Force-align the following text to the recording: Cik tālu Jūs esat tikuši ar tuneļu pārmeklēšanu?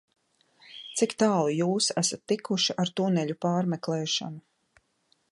Cik 1.01 1.11
tālu 1.23 1.51
Jūs 1.55 1.89
esat 2.03 2.23
tikuši 2.31 2.75
ar 2.83 2.91
tuneļu 3.01 3.35
pārmeklēšanu? 3.47 4.41